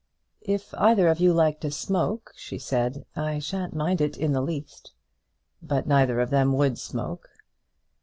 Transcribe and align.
"If 0.41 0.73
either 0.79 1.07
of 1.09 1.19
you 1.19 1.31
like 1.31 1.59
to 1.59 1.69
smoke," 1.69 2.33
she 2.35 2.57
said, 2.57 3.05
"I 3.15 3.37
shan't 3.37 3.75
mind 3.75 4.01
it 4.01 4.17
in 4.17 4.31
the 4.33 4.41
least." 4.41 4.93
But 5.61 5.85
neither 5.85 6.19
of 6.19 6.31
them 6.31 6.53
would 6.53 6.79
smoke. 6.79 7.29